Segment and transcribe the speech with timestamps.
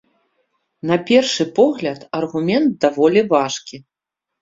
[0.91, 3.77] На першы погляд, аргумент даволі важкі.